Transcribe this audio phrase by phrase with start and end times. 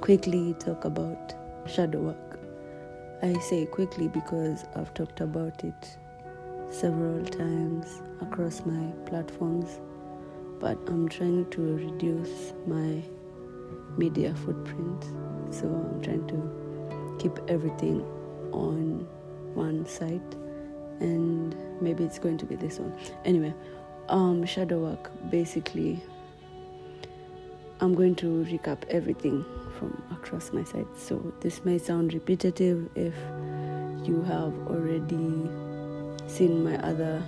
[0.00, 1.34] quickly talk about
[1.66, 2.40] shadow work.
[3.22, 5.96] I say quickly because I've talked about it
[6.70, 9.78] several times across my platforms,
[10.58, 13.02] but I'm trying to reduce my
[13.98, 15.04] media footprint.
[15.50, 18.00] So I'm trying to keep everything
[18.52, 19.06] on
[19.54, 20.34] one site,
[21.00, 22.96] and maybe it's going to be this one.
[23.26, 23.52] Anyway,
[24.08, 26.02] um, shadow work basically.
[27.82, 29.42] I'm going to recap everything
[29.78, 30.86] from across my site.
[30.98, 33.14] So this may sound repetitive if
[34.04, 35.48] you have already
[36.26, 37.22] seen my other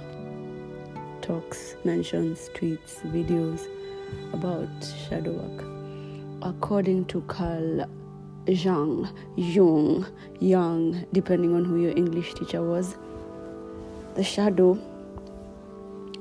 [1.22, 3.66] talks, mentions, tweets, videos
[4.34, 4.68] about
[5.08, 5.64] shadow work.
[6.42, 7.86] According to Carl
[8.46, 10.06] Jung, Jung,
[10.38, 12.98] Young, depending on who your English teacher was,
[14.16, 14.78] the shadow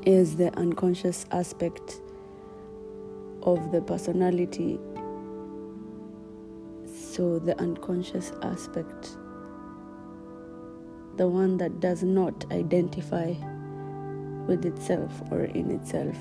[0.06, 2.00] is the unconscious aspect
[3.44, 4.80] of the personality.
[6.86, 9.18] So, the unconscious aspect,
[11.18, 13.34] the one that does not identify
[14.48, 16.18] with itself or in itself.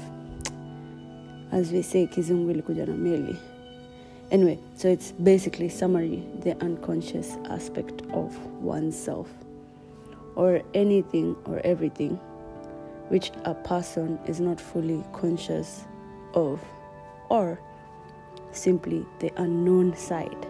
[1.53, 3.39] As we say, kizungu ilikuja na.
[4.31, 9.29] Anyway, so it's basically summary the unconscious aspect of oneself
[10.37, 12.19] or anything or everything
[13.09, 15.85] which a person is not fully conscious
[16.35, 16.61] of
[17.31, 17.59] or
[18.53, 20.47] simply the unknown side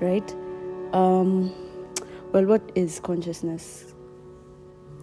[0.00, 0.34] right?
[0.92, 1.52] Um,
[2.32, 3.94] well what is consciousness?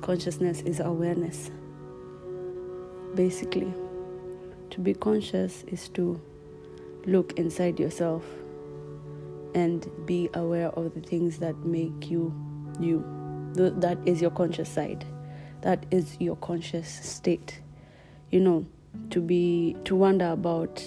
[0.02, 1.52] Consciousness is awareness
[3.16, 3.73] basically.
[4.72, 6.22] To be conscious is to
[7.06, 8.23] look inside yourself
[9.53, 12.34] and be aware of the things that make you
[12.80, 13.03] you
[13.53, 15.06] that is your conscious side.
[15.62, 17.59] That is your conscious state.
[18.30, 18.66] You know
[19.09, 20.84] to be to wonder about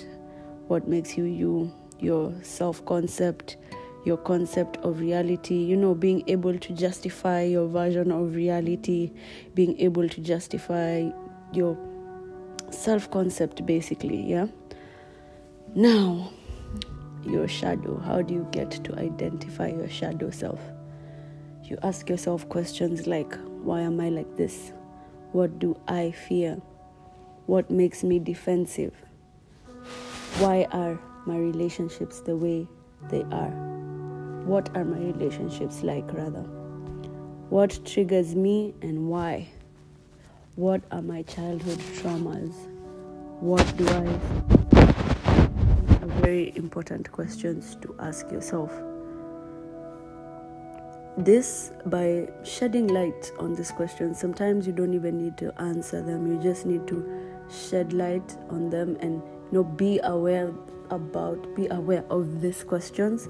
[0.68, 3.56] what makes you you your self concept
[4.04, 5.54] your concept of reality.
[5.54, 9.12] You know being able to justify your version of reality
[9.54, 11.08] being able to justify
[11.52, 11.76] your
[12.70, 14.46] self concept basically yeah?
[15.74, 16.30] Now
[17.24, 17.98] your shadow.
[17.98, 20.60] How do you get to identify your shadow self?
[21.64, 24.72] You ask yourself questions like why am i like this?
[25.32, 26.60] What do i fear
[27.46, 28.94] what makes me defensive?
[30.38, 32.68] Why are my relationships the way
[33.10, 33.50] they are?
[34.44, 36.42] What are my relationships like rather?
[37.50, 39.48] What triggers me and why?
[40.56, 42.52] What are my childhood traumas?
[43.40, 44.54] What do i
[46.24, 48.72] very important questions to ask yourself.
[51.18, 56.26] This by shedding light on these questions sometimes you don't even need to answer them.
[56.26, 60.52] You just need to shed light on them and you know be aware
[60.90, 63.28] about be aware of these questions.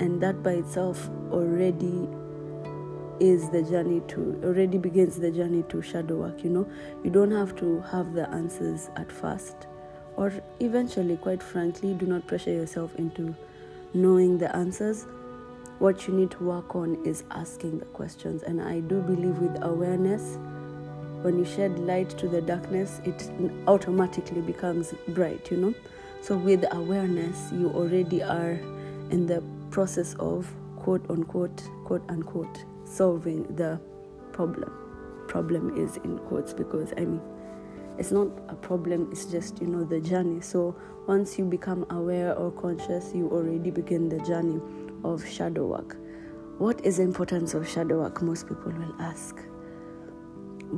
[0.00, 2.08] And that by itself already
[3.20, 6.68] is the journey to already begins the journey to shadow work you know.
[7.04, 9.68] You don't have to have the answers at first
[10.16, 13.34] or eventually quite frankly do not pressure yourself into
[13.92, 15.06] knowing the answers.
[15.78, 18.42] What you need to work on is asking the questions.
[18.42, 20.38] And i do believe with awareness
[21.24, 23.30] when you shed light to the darkness it
[23.66, 25.74] automatically becomes bright you know?
[26.20, 28.60] So with awareness you already are
[29.10, 33.80] in the process of quote unquote quote unquote solving the
[34.32, 34.70] problem.
[35.26, 37.22] Problem is in quotes because i mean
[37.96, 40.42] it's not a problem it's just you know the journey.
[40.42, 40.76] So
[41.06, 44.60] once you become aware or conscious you already begin the journey
[45.04, 45.96] of shadow work.
[46.58, 48.20] What is the importance of shadow work?
[48.20, 49.38] Most people will ask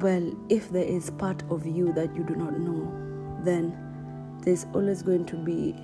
[0.00, 2.92] well if there is part of you that you do not know
[3.42, 3.76] then
[4.42, 5.74] there's always going to be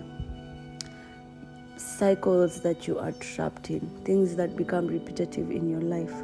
[1.76, 6.14] cycles that you are trapped in things that become repetitive in your life.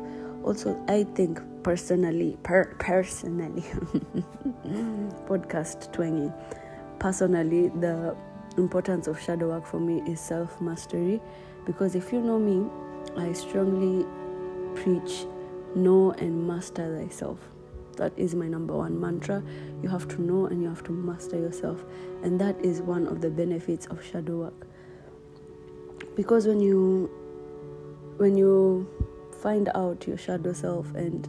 [0.44, 3.62] Also i think personally per- personally
[5.26, 6.32] podcast twanging.
[6.98, 8.16] Personally the
[8.56, 11.20] importance of shadow work for me is self mastery
[11.66, 12.68] because if you know me
[13.16, 14.06] i strongly
[14.74, 15.26] preach
[15.74, 17.38] know and master thyself
[17.98, 19.42] that is my number one mantra.
[19.82, 21.84] You have to know and you have to master yourself.
[22.22, 24.66] And that is one of the benefits of shadow work.
[26.16, 27.10] Because when you
[28.16, 28.88] when you
[29.42, 31.28] find out your shadow self and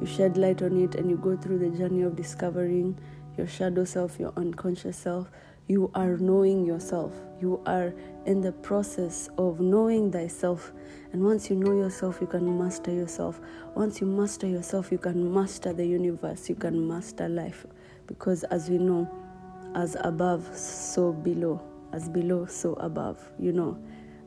[0.00, 2.98] you shed light on it and you go through the journey of discovering
[3.36, 5.30] your shadow self, your unconscious self,
[5.68, 7.12] you are knowing yourself.
[7.40, 7.94] You are
[8.24, 10.72] in the process of knowing thyself.
[11.12, 13.40] And once you know yourself, you can master yourself.
[13.74, 17.66] Once you master yourself, you can master the universe, you can master life.
[18.06, 19.08] Because as we know,
[19.74, 21.60] as above, so below.
[21.92, 23.22] As below, so above.
[23.38, 23.78] You know,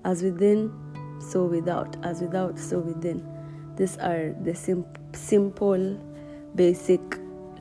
[0.06, 0.72] As within,
[1.20, 1.98] so without.
[2.06, 3.28] As without, so within.
[3.76, 5.98] These are the sim- simple,
[6.56, 7.02] basic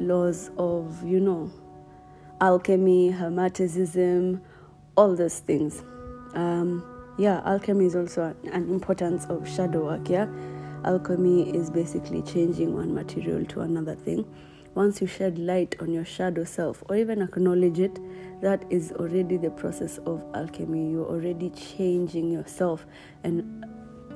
[0.00, 1.50] laws of, you know,
[2.40, 4.40] alchemy, hermeticism,
[4.96, 5.82] all those things.
[6.34, 6.84] Um,
[7.18, 10.08] yeah, alchemy is also an importance of shadow work.
[10.08, 10.26] Yeah,
[10.84, 14.24] alchemy is basically changing one material to another thing.
[14.74, 17.98] Once you shed light on your shadow self, or even acknowledge it,
[18.40, 20.92] that is already the process of alchemy.
[20.92, 22.86] You're already changing yourself,
[23.24, 23.66] and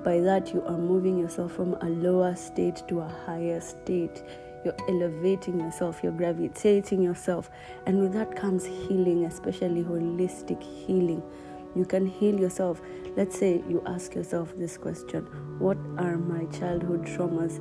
[0.04, 4.22] by that, you are moving yourself from a lower state to a higher state
[4.64, 7.50] you're elevating yourself, you're gravitating yourself,
[7.86, 11.22] and with that comes healing, especially holistic healing.
[11.74, 12.80] You can heal yourself.
[13.16, 15.24] Let's say you ask yourself this question
[15.58, 17.58] What are my childhood traumas?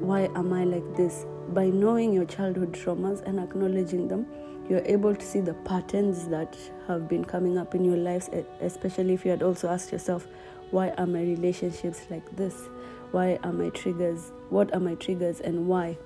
[0.00, 1.24] Why am I like this?
[1.48, 4.26] By knowing your childhood traumas and acknowledging them,
[4.68, 6.56] you're able to see the patterns that
[6.86, 8.28] have been coming up in your lives,
[8.60, 10.26] especially if you had also asked yourself,
[10.70, 12.68] Why are my relationships like this?
[13.12, 14.32] Why are my triggers?
[14.50, 15.96] What are my triggers and why?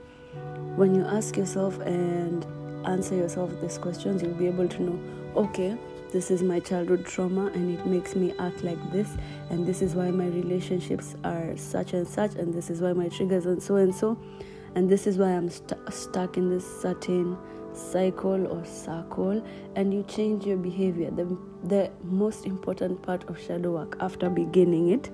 [0.76, 2.46] When you ask yourself and
[2.86, 5.00] answer yourself these questions, you'll be able to know
[5.36, 5.76] okay,
[6.12, 9.08] this is my childhood trauma and it makes me act like this,
[9.50, 13.08] and this is why my relationships are such and such, and this is why my
[13.08, 14.18] triggers and so and so,
[14.74, 17.38] and this is why I'm st- stuck in this certain
[17.72, 19.44] cycle or circle.
[19.76, 21.10] And you change your behavior.
[21.10, 25.10] The, the most important part of shadow work after beginning it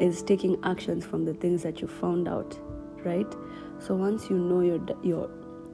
[0.00, 2.56] is taking actions from the things that you found out
[3.04, 3.34] right
[3.78, 5.30] so once you know your your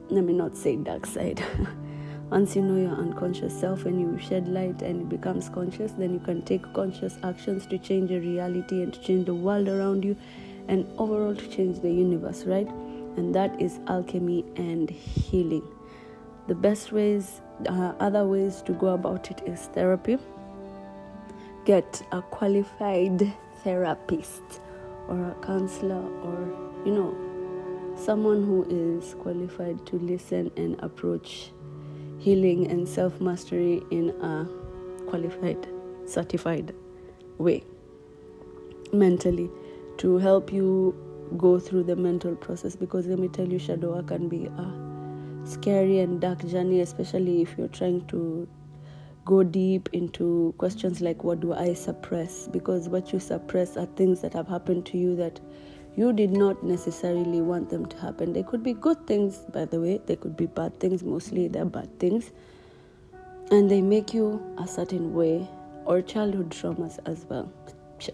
[0.09, 1.43] let me not say dark side.
[2.29, 6.13] once you know your unconscious self and you shed light and it becomes conscious, then
[6.13, 10.03] you can take conscious actions to change your reality and to change the world around
[10.03, 10.15] you
[10.67, 12.67] and overall to change the universe, right?
[13.17, 15.63] And that is alchemy and healing.
[16.47, 20.17] The best ways, uh, other ways to go about it is therapy.
[21.65, 23.33] Get a qualified
[23.63, 24.61] therapist
[25.09, 27.15] or a counselor or, you know,
[27.95, 31.51] someone who is qualified to listen and approach
[32.19, 34.47] healing and self mastery in a
[35.09, 35.67] qualified,
[36.05, 36.73] certified
[37.37, 37.63] way
[38.93, 39.49] mentally
[39.97, 40.95] to help you
[41.37, 42.75] go through the mental process.
[42.75, 44.87] Because let me tell you shadow work can be a
[45.45, 48.45] scary and dark journey especially if you're trying to
[49.23, 52.47] go deep into questions like what do i suppress?
[52.47, 55.39] Because what you suppress are things that have happened to you that
[55.97, 58.31] you did not necessarily want them to happen.
[58.31, 61.65] They could be good things, by the way, they could be bad things, mostly they're
[61.65, 62.31] bad things.
[63.49, 65.47] And they make you a certain way,
[65.85, 67.51] or childhood traumas as well.
[67.97, 68.11] Ch-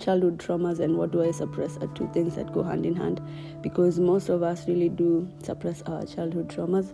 [0.00, 3.20] childhood traumas and what do I suppress are two things that go hand in hand
[3.62, 6.92] because most of us really do suppress our childhood traumas.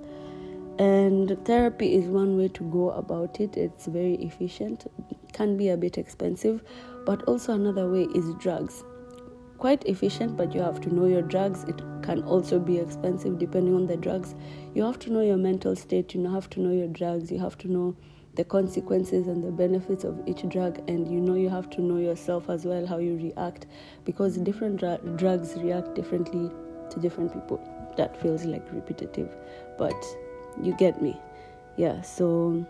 [0.78, 3.56] And therapy is one way to go about it.
[3.56, 4.86] It's very efficient,
[5.32, 6.62] can be a bit expensive,
[7.06, 8.84] but also another way is drugs
[9.58, 11.64] quite efficient, but you have to know your drugs.
[11.64, 14.34] It can also be expensive depending on the drugs.
[14.74, 17.58] You have to know your mental state, you have to know your drugs, you have
[17.58, 17.96] to know
[18.34, 21.96] the consequences and the benefits of each drug, and you know you have to know
[21.96, 23.66] yourself as well how you react
[24.04, 26.50] because different dr- drugs react differently
[26.90, 27.60] to different people.
[27.96, 29.34] That feels like repetitive,
[29.78, 29.96] but
[30.62, 31.18] you get me.
[31.76, 32.64] Yeah, so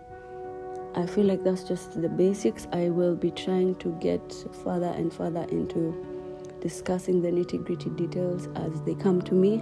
[0.95, 2.67] I feel like that's just the basics.
[2.73, 4.33] I will be trying to get
[4.65, 6.16] further and further into
[6.61, 9.59] discussing the nitty gritty details as they come to me.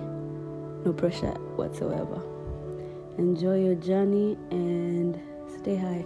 [0.84, 2.22] No pressure whatsoever.
[3.18, 5.20] Enjoy your journey and
[5.60, 6.04] stay high.